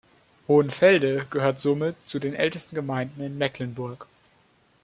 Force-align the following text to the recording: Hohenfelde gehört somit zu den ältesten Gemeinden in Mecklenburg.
Hohenfelde 0.47 1.27
gehört 1.29 1.59
somit 1.59 1.95
zu 2.07 2.17
den 2.17 2.33
ältesten 2.33 2.73
Gemeinden 2.73 3.21
in 3.21 3.37
Mecklenburg. 3.37 4.07